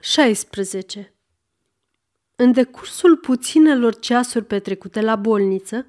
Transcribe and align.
16. 0.00 1.14
În 2.36 2.52
decursul 2.52 3.16
puținelor 3.16 3.98
ceasuri 3.98 4.44
petrecute 4.44 5.00
la 5.00 5.16
bolniță, 5.16 5.86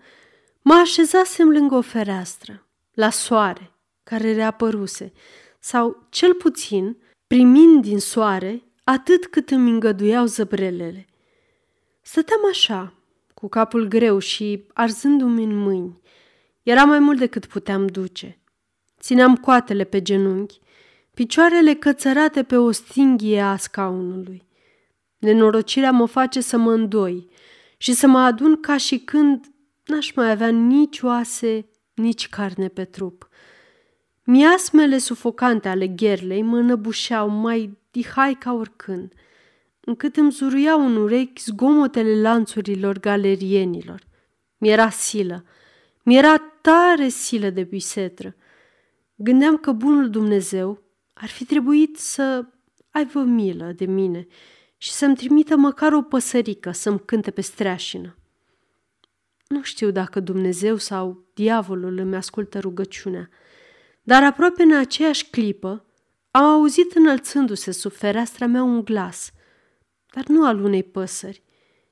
mă 0.62 0.74
așezasem 0.74 1.50
lângă 1.50 1.75
o 1.75 1.82
fereastră, 1.82 2.67
la 2.93 3.09
soare, 3.09 3.72
care 4.03 4.33
reapăruse, 4.33 5.14
sau, 5.59 6.08
cel 6.09 6.33
puțin, 6.33 6.98
primind 7.27 7.82
din 7.82 8.00
soare 8.00 8.64
atât 8.84 9.25
cât 9.25 9.50
îmi 9.50 9.70
îngăduiau 9.70 10.26
zăbrelele. 10.26 11.05
Stăteam 12.02 12.41
așa, 12.50 12.94
cu 13.34 13.48
capul 13.48 13.88
greu 13.88 14.20
și 14.20 14.66
arzându-mi 14.73 15.44
în 15.44 15.55
mâini. 15.55 16.02
Era 16.64 16.84
mai 16.84 17.00
mult 17.00 17.20
decât 17.20 17.46
puteam 17.46 17.88
duce. 17.88 18.39
Țineam 19.00 19.36
coatele 19.36 19.84
pe 19.84 20.02
genunchi, 20.02 20.60
picioarele 21.20 21.74
cățărate 21.74 22.44
pe 22.44 22.58
o 22.58 22.72
stinghie 22.72 23.42
a 23.42 23.56
scaunului. 23.56 24.48
Nenorocirea 25.18 25.91
mă 25.91 26.05
face 26.05 26.41
să 26.41 26.58
mă 26.58 26.72
îndoi 26.72 27.27
și 27.77 27.94
să 27.94 28.08
mă 28.08 28.20
adun 28.20 28.60
ca 28.60 28.77
și 28.77 28.98
când 28.98 29.46
n-aș 29.86 30.12
mai 30.12 30.32
avea 30.32 30.48
nici 30.48 31.02
oase, 31.02 31.66
nici 31.94 32.30
carne 32.30 32.68
pe 32.68 32.84
trup. 32.84 33.30
Miasmele 34.24 34.98
sufocante 34.98 35.70
ale 35.70 35.88
gherlei 35.88 36.41
mă 36.41 36.60
năbușeau 36.60 37.30
mai 37.30 37.77
dihai 37.91 38.34
ca 38.34 38.54
oricând, 38.54 39.13
încât 39.80 40.16
îmi 40.16 40.32
zuruiau 40.32 40.86
în 40.86 40.96
urechi 40.96 41.41
zgomotele 41.41 42.22
lanțurilor 42.22 42.99
galerienilor. 42.99 44.02
Mi-era 44.58 44.90
silă, 44.90 45.46
mi-era 46.04 46.38
tare 46.62 47.08
silă 47.08 47.49
de 47.49 47.63
bisetră. 47.63 48.36
Gândeam 49.16 49.58
că 49.58 49.72
bunul 49.72 50.10
Dumnezeu 50.10 50.88
ar 51.22 51.30
fi 51.30 51.46
trebuit 51.46 51.98
să 51.98 52.46
aibă 52.90 53.22
milă 53.22 53.72
de 53.76 53.86
mine 53.86 54.27
și 54.77 54.91
să-mi 54.91 55.16
trimită 55.16 55.55
măcar 55.55 55.94
o 55.94 56.02
păsărică 56.02 56.72
să-mi 56.72 57.00
cânte 57.00 57.32
pe 57.32 57.41
streașină. 57.41 58.18
Nu 59.48 59.63
știu 59.63 59.91
dacă 59.91 60.20
Dumnezeu 60.20 60.77
sau 60.77 61.26
diavolul 61.34 61.98
îmi 61.98 62.16
ascultă 62.16 62.60
rugăciunea, 62.60 63.30
dar 64.02 64.23
aproape 64.23 64.63
în 64.63 64.73
aceeași 64.73 65.30
clipă 65.30 65.85
am 66.31 66.43
auzit 66.43 66.95
înălțându-se 66.95 67.71
sub 67.71 67.91
fereastra 67.91 68.45
mea 68.45 68.63
un 68.63 68.83
glas, 68.83 69.31
dar 70.13 70.25
nu 70.27 70.45
al 70.45 70.63
unei 70.63 70.83
păsări, 70.83 71.43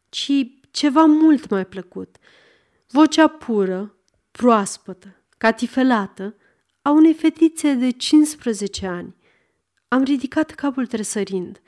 ci 0.09 0.31
ceva 0.71 1.05
mult 1.05 1.49
mai 1.49 1.65
plăcut. 1.65 2.17
Vocea 2.87 3.27
pură, 3.27 3.95
proaspătă, 4.31 5.15
catifelată, 5.37 6.35
a 6.81 6.89
unei 6.89 7.13
fetițe 7.13 7.73
de 7.73 7.89
15 7.89 8.85
ani. 8.85 9.15
Am 9.87 10.03
ridicat 10.03 10.51
capul 10.51 10.87
tresărind 10.87 11.61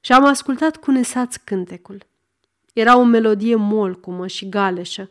și 0.00 0.12
am 0.12 0.24
ascultat 0.24 0.76
cu 0.76 0.90
nesați 0.90 1.44
cântecul. 1.44 2.06
Era 2.72 2.96
o 2.96 3.02
melodie 3.02 3.54
molcumă 3.54 4.26
și 4.26 4.48
galeșă, 4.48 5.08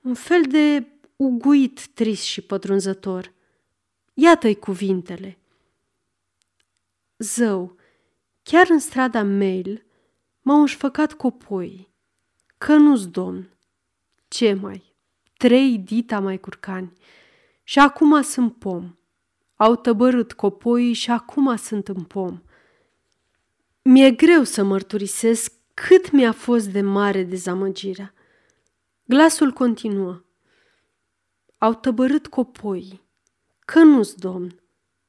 un 0.00 0.14
fel 0.14 0.42
de 0.42 0.86
uguit 1.16 1.86
trist 1.86 2.22
și 2.22 2.40
pătrunzător. 2.40 3.32
Iată-i 4.14 4.54
cuvintele. 4.54 5.38
Zău, 7.18 7.76
chiar 8.42 8.66
în 8.68 8.78
strada 8.78 9.22
Mail 9.22 9.84
m-au 10.40 10.60
înșfăcat 10.60 11.12
copoi, 11.12 11.92
că 12.58 12.74
nu-s 12.76 13.06
domn. 13.06 13.48
Ce 14.28 14.52
mai? 14.52 14.94
Trei 15.36 15.78
dita 15.78 16.20
mai 16.20 16.38
curcani 16.38 16.92
și 17.62 17.78
acum 17.78 18.22
sunt 18.22 18.58
pom. 18.58 18.94
Au 19.56 19.76
tăbărât 19.76 20.32
copoii 20.32 20.92
și 20.92 21.10
acum 21.10 21.56
sunt 21.56 21.88
în 21.88 22.02
pom. 22.02 22.42
Mi-e 23.82 24.10
greu 24.10 24.42
să 24.42 24.62
mărturisesc 24.62 25.52
cât 25.74 26.10
mi-a 26.10 26.32
fost 26.32 26.68
de 26.68 26.80
mare 26.80 27.22
dezamăgirea. 27.22 28.14
Glasul 29.04 29.50
continuă. 29.50 30.22
Au 31.58 31.74
tăbărât 31.74 32.26
copoii, 32.26 33.02
că 33.64 33.78
nu-s 33.78 34.14
domn, 34.14 34.60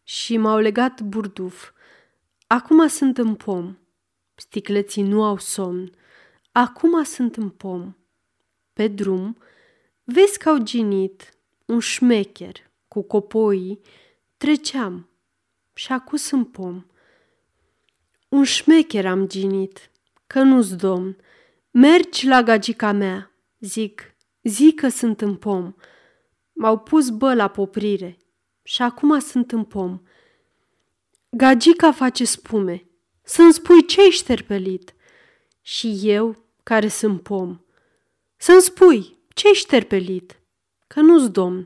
și 0.03 0.37
m-au 0.37 0.59
legat 0.59 1.01
burduf. 1.01 1.71
Acum 2.47 2.87
sunt 2.87 3.17
în 3.17 3.35
pom. 3.35 3.77
Sticleții 4.35 5.03
nu 5.03 5.23
au 5.23 5.37
somn. 5.37 5.91
Acum 6.51 7.03
sunt 7.03 7.35
în 7.35 7.49
pom. 7.49 7.95
Pe 8.73 8.87
drum, 8.87 9.37
vezi 10.03 10.37
că 10.37 10.49
au 10.49 10.57
ginit 10.57 11.33
un 11.65 11.79
șmecher 11.79 12.71
cu 12.87 13.01
copoii, 13.01 13.79
treceam 14.45 15.09
și 15.73 15.91
acus 15.91 16.31
în 16.31 16.43
pom. 16.43 16.85
Un 18.29 18.43
șmecher 18.43 19.05
am 19.05 19.27
ginit, 19.27 19.91
că 20.27 20.41
nu-s 20.41 20.75
domn. 20.75 21.17
Mergi 21.71 22.27
la 22.27 22.43
gagica 22.43 22.91
mea, 22.91 23.31
zic, 23.59 24.15
zic 24.43 24.79
că 24.79 24.87
sunt 24.89 25.21
în 25.21 25.35
pom. 25.35 25.73
M-au 26.53 26.79
pus 26.79 27.09
bă 27.09 27.33
la 27.33 27.47
poprire 27.47 28.17
și 28.63 28.81
acum 28.81 29.19
sunt 29.19 29.51
în 29.51 29.63
pom. 29.63 30.01
Gagica 31.29 31.91
face 31.91 32.25
spume, 32.25 32.89
să-mi 33.23 33.53
spui 33.53 33.85
ce-i 33.85 34.09
șterpelit. 34.09 34.95
Și 35.61 35.99
eu, 36.03 36.45
care 36.63 36.87
sunt 36.87 37.21
pom, 37.21 37.59
să-mi 38.37 38.61
spui 38.61 39.17
ce-i 39.33 39.53
șterpelit, 39.53 40.39
că 40.87 40.99
nu-s 40.99 41.29
domn. 41.29 41.65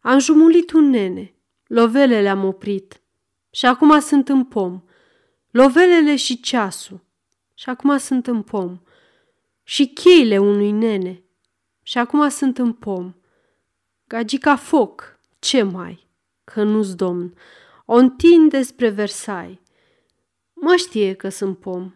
Am 0.00 0.18
jumulit 0.18 0.72
un 0.72 0.90
nene, 0.90 1.32
lovelele 1.68 2.28
am 2.28 2.44
oprit 2.44 3.02
și 3.50 3.66
acum 3.66 4.00
sunt 4.00 4.28
în 4.28 4.44
pom. 4.44 4.82
Lovelele 5.50 6.16
și 6.16 6.40
ceasul 6.40 7.00
și 7.54 7.68
acum 7.68 7.98
sunt 7.98 8.26
în 8.26 8.42
pom. 8.42 8.80
Și 9.62 9.86
cheile 9.86 10.38
unui 10.38 10.70
nene 10.70 11.22
și 11.82 11.98
acum 11.98 12.28
sunt 12.28 12.58
în 12.58 12.72
pom. 12.72 13.14
Gagica 14.06 14.56
foc, 14.56 15.20
ce 15.38 15.62
mai, 15.62 16.08
că 16.44 16.62
nu-s 16.62 16.94
domn, 16.94 17.34
o 17.84 17.94
întinde 17.94 18.62
spre 18.62 18.88
Versailles. 18.88 19.58
Mă 20.52 20.74
știe 20.76 21.14
că 21.14 21.28
sunt 21.28 21.58
pom. 21.58 21.94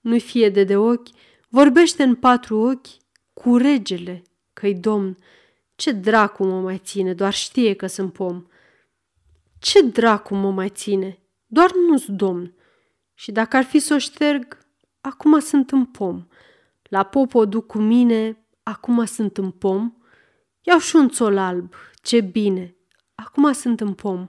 Nu-i 0.00 0.20
fie 0.20 0.48
de 0.48 0.64
de 0.64 0.76
ochi, 0.76 1.08
vorbește 1.48 2.02
în 2.02 2.14
patru 2.14 2.58
ochi 2.58 2.86
cu 3.32 3.56
regele, 3.56 4.22
că-i 4.52 4.74
domn. 4.74 5.16
Ce 5.74 5.92
dracu 5.92 6.44
mă 6.44 6.60
mai 6.60 6.78
ține, 6.78 7.14
doar 7.14 7.32
știe 7.32 7.74
că 7.74 7.86
sunt 7.86 8.12
pom. 8.12 8.46
Ce 9.60 9.82
dracu 9.82 10.34
mă 10.34 10.50
mai 10.50 10.68
ține, 10.68 11.18
doar 11.46 11.70
nu-s 11.88 12.04
domn. 12.06 12.54
Și 13.14 13.32
dacă 13.32 13.56
ar 13.56 13.64
fi 13.64 13.78
să 13.78 13.94
o 13.94 13.98
șterg, 13.98 14.58
acum 15.00 15.38
sunt 15.38 15.70
în 15.70 15.84
pom. 15.84 16.26
La 16.82 17.02
pop 17.02 17.34
o 17.34 17.46
duc 17.46 17.66
cu 17.66 17.78
mine, 17.78 18.46
acum 18.62 19.04
sunt 19.04 19.38
în 19.38 19.50
pom. 19.50 19.92
Iau 20.60 20.78
și 20.78 20.96
un 20.96 21.08
țol 21.08 21.38
alb, 21.38 21.74
ce 22.02 22.20
bine, 22.20 22.76
acum 23.14 23.52
sunt 23.52 23.80
în 23.80 23.94
pom. 23.94 24.28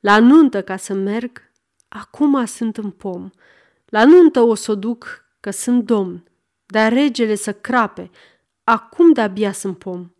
La 0.00 0.18
nuntă 0.18 0.62
ca 0.62 0.76
să 0.76 0.94
merg, 0.94 1.50
acum 1.88 2.44
sunt 2.44 2.76
în 2.76 2.90
pom. 2.90 3.30
La 3.86 4.04
nuntă 4.04 4.40
o 4.40 4.54
să 4.54 4.70
o 4.70 4.74
duc, 4.74 5.24
că 5.40 5.50
sunt 5.50 5.84
domn, 5.84 6.30
dar 6.66 6.92
regele 6.92 7.34
să 7.34 7.52
crape, 7.52 8.10
acum 8.64 9.12
de-abia 9.12 9.52
sunt 9.52 9.78
pom. 9.78 10.10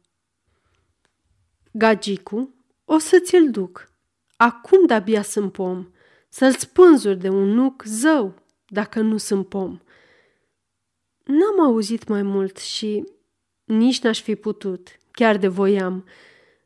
Gagicu, 1.73 2.55
o 2.85 2.99
să 2.99 3.19
ți-l 3.19 3.51
duc, 3.51 3.89
acum 4.39 4.87
de-abia 4.87 5.23
sunt 5.23 5.53
pom, 5.53 5.89
să-l 6.29 6.53
spânzuri 6.53 7.19
de 7.19 7.29
un 7.29 7.49
nuc 7.49 7.83
zău, 7.87 8.35
dacă 8.67 9.01
nu 9.01 9.17
sunt 9.17 9.49
pom. 9.49 9.79
N-am 11.25 11.61
auzit 11.67 12.09
mai 12.09 12.23
mult 12.23 12.59
și 12.59 13.05
nici 13.65 14.01
n-aș 14.01 14.23
fi 14.23 14.37
putut, 14.37 14.89
chiar 15.11 15.37
de 15.37 15.49
voiam. 15.49 16.05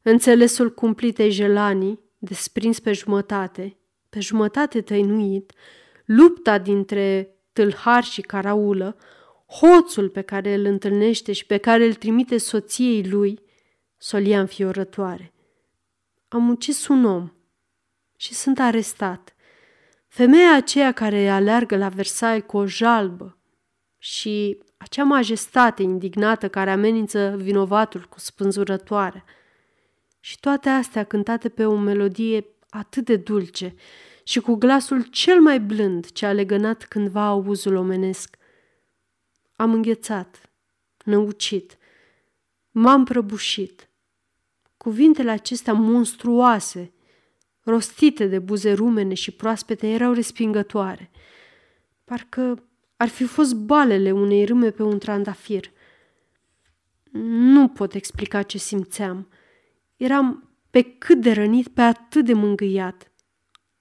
Înțelesul 0.02 0.74
cumplitei 0.74 1.30
jelanii, 1.30 2.00
desprins 2.18 2.80
pe 2.80 2.92
jumătate, 2.92 3.76
pe 4.08 4.20
jumătate 4.20 4.80
tăinuit, 4.80 5.52
lupta 6.04 6.58
dintre 6.58 7.36
tâlhar 7.52 8.04
și 8.04 8.20
caraulă, 8.20 8.96
hoțul 9.46 10.08
pe 10.08 10.20
care 10.20 10.54
îl 10.54 10.64
întâlnește 10.64 11.32
și 11.32 11.46
pe 11.46 11.56
care 11.56 11.84
îl 11.84 11.94
trimite 11.94 12.38
soției 12.38 13.08
lui, 13.08 13.40
solia 13.96 14.40
înfiorătoare. 14.40 15.32
Am 16.28 16.48
ucis 16.48 16.88
un 16.88 17.04
om 17.04 17.32
și 18.22 18.34
sunt 18.34 18.58
arestat. 18.58 19.34
Femeia 20.08 20.54
aceea 20.54 20.92
care 20.92 21.28
aleargă 21.28 21.76
la 21.76 21.88
Versailles 21.88 22.44
cu 22.46 22.56
o 22.56 22.66
jalbă 22.66 23.38
și 23.98 24.58
acea 24.76 25.04
majestate 25.04 25.82
indignată 25.82 26.48
care 26.48 26.70
amenință 26.70 27.36
vinovatul 27.36 28.06
cu 28.08 28.20
spânzurătoarea. 28.20 29.24
Și 30.20 30.40
toate 30.40 30.69
astea 30.69 31.04
cântate 31.04 31.48
pe 31.48 31.64
o 31.64 31.76
melodie 31.76 32.46
atât 32.69 33.04
de 33.04 33.16
dulce 33.16 33.74
și 34.22 34.40
cu 34.40 34.54
glasul 34.54 35.02
cel 35.02 35.40
mai 35.40 35.60
blând 35.60 36.10
ce 36.10 36.26
a 36.26 36.32
legănat 36.32 36.84
cândva 36.84 37.26
auzul 37.26 37.75
omenesc. 37.75 38.36
Am 39.56 39.72
înghețat, 39.72 40.50
năucit, 41.04 41.78
m-am 42.70 43.04
prăbușit. 43.04 43.88
Cuvintele 44.76 45.30
acestea 45.30 45.72
monstruoase, 45.72 46.92
rostite 47.62 48.26
de 48.26 48.38
buze 48.38 48.73
rumene 48.73 49.14
și 49.14 49.31
proaspete, 49.31 49.88
erau 49.88 50.12
respingătoare– 50.12 51.11
parcă 52.12 52.64
ar 52.97 53.09
fi 53.09 53.25
fost 53.25 53.55
balele 53.55 54.12
unei 54.12 54.44
râme 54.44 54.70
pe 54.70 54.82
un 54.82 54.99
trandafir. 54.99 55.70
Nu 57.23 57.69
pot 57.69 57.94
explica 57.94 58.43
ce 58.43 58.59
simțeam. 58.59 59.29
Eram 59.97 60.50
pe 60.70 60.82
cât 60.82 61.20
de 61.20 61.32
rănit, 61.32 61.69
pe 61.69 61.81
atât 61.81 62.25
de 62.25 62.32
mângâiat. 62.32 63.12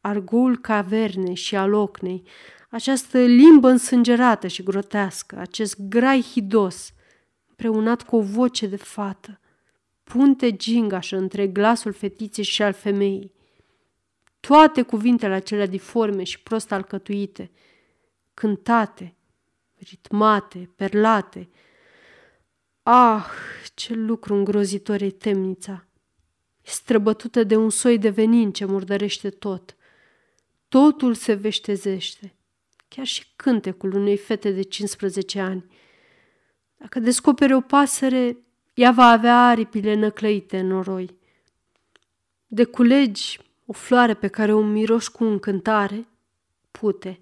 Argoul 0.01 0.57
cavernei 0.57 1.35
și 1.35 1.55
al 1.55 1.73
ocnei, 1.73 2.23
această 2.69 3.19
limbă 3.19 3.69
însângerată 3.69 4.47
și 4.47 4.63
grotească, 4.63 5.37
acest 5.37 5.79
grai 5.79 6.21
hidos, 6.21 6.93
împreunat 7.47 8.03
cu 8.03 8.15
o 8.15 8.21
voce 8.21 8.67
de 8.67 8.75
fată, 8.75 9.39
punte 10.03 10.55
gingașă 10.55 11.17
între 11.17 11.47
glasul 11.47 11.91
fetiței 11.91 12.43
și 12.43 12.61
al 12.63 12.73
femeii. 12.73 13.31
Toate 14.41 14.81
cuvintele 14.81 15.33
acelea 15.33 15.65
diforme 15.65 16.23
și 16.23 16.41
prost 16.41 16.71
alcătuite, 16.71 17.51
cântate, 18.33 19.15
ritmate, 19.77 20.69
perlate. 20.75 21.49
Ah, 22.83 23.25
ce 23.75 23.93
lucru 23.93 24.33
îngrozitor 24.33 25.01
e 25.01 25.09
temnița! 25.09 25.85
E 26.61 26.69
străbătută 26.69 27.43
de 27.43 27.55
un 27.55 27.69
soi 27.69 27.97
de 27.97 28.09
venin 28.09 28.51
ce 28.51 28.65
murdărește 28.65 29.29
tot. 29.29 29.75
Totul 30.67 31.13
se 31.13 31.33
veștezește, 31.33 32.35
chiar 32.87 33.05
și 33.05 33.25
cântecul 33.35 33.93
unei 33.93 34.17
fete 34.17 34.51
de 34.51 34.61
15 34.61 35.39
ani. 35.39 35.65
Dacă 36.77 36.99
descopere 36.99 37.55
o 37.55 37.61
pasăre, 37.61 38.37
ea 38.73 38.91
va 38.91 39.05
avea 39.05 39.47
aripile 39.47 39.93
năclăite 39.93 40.59
în 40.59 40.67
noroi. 40.67 41.19
De 42.47 42.63
culegi 42.63 43.39
o 43.71 43.73
floare 43.73 44.13
pe 44.13 44.27
care 44.27 44.53
o 44.53 44.61
miroși 44.61 45.11
cu 45.11 45.23
încântare, 45.23 46.07
pute. 46.71 47.19